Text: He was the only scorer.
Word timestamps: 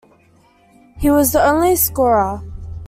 He 0.97 1.11
was 1.11 1.31
the 1.31 1.43
only 1.43 1.75
scorer. 1.75 2.41